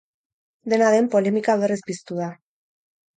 [0.73, 2.31] Dena den, polemika berriz piztu da.